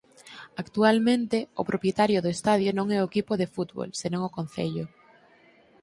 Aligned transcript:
Actualmente 0.63 1.37
o 1.61 1.63
propietario 1.69 2.19
do 2.21 2.33
estadio 2.37 2.69
non 2.77 2.87
é 2.95 2.97
o 3.01 3.07
equipo 3.11 3.33
de 3.41 3.51
fútbol 3.55 3.89
senón 4.01 4.21
o 4.27 4.33
Concello. 4.37 4.85